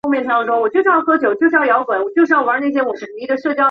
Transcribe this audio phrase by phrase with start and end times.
[0.01, 0.01] 绿豆是代表芝麻绿豆的
[3.37, 3.53] 小事。